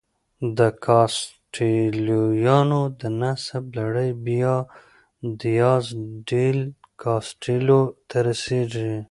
د 0.57 0.59
کاسټیلویانو 0.85 2.81
د 2.99 3.01
نسب 3.21 3.63
لړۍ 3.77 4.09
بیا 4.25 4.55
دیاز 5.41 5.85
ډیل 6.29 6.59
کاسټیلو 7.01 7.81
ته 8.09 8.17
رسېږي. 8.27 8.93